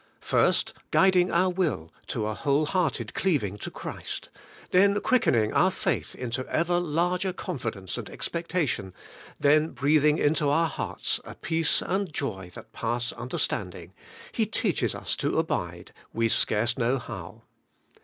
First 0.19 0.73
guiding 0.89 1.31
our 1.31 1.51
will 1.51 1.93
to 2.07 2.25
a 2.25 2.33
whole 2.33 2.65
hearted 2.65 3.13
cleaving 3.13 3.59
to 3.59 3.69
Christ, 3.69 4.29
then 4.71 4.99
quickening 4.99 5.53
our 5.53 5.69
faith 5.69 6.15
into 6.15 6.43
ever 6.49 6.79
larger 6.79 7.31
confidence 7.31 7.99
and 7.99 8.09
expectation, 8.09 8.95
then 9.39 9.69
breathing 9.73 10.17
into 10.17 10.49
our 10.49 10.65
hearts 10.67 11.19
a 11.23 11.35
peace 11.35 11.83
and 11.83 12.11
joy 12.11 12.49
that 12.55 12.73
pass 12.73 13.11
understanding. 13.11 13.93
He 14.31 14.47
teaches 14.47 14.95
us 14.95 15.15
to 15.17 15.37
abide, 15.37 15.93
we 16.11 16.29
scarce 16.29 16.79
Know 16.79 16.97
how. 16.97 17.43